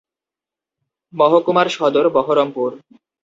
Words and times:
মহকুমার 1.13 1.67
সদর 1.69 2.05
বহরমপুর। 2.09 2.71